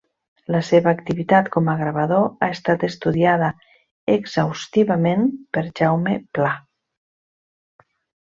La 0.53 0.59
seva 0.67 0.91
activitat 0.91 1.49
com 1.55 1.67
a 1.73 1.73
gravador 1.81 2.23
ha 2.45 2.47
estat 2.55 2.85
estudiada 2.87 3.49
exhaustivament 4.15 5.29
per 5.57 5.63
Jaume 5.81 6.15
Pla. 6.39 6.55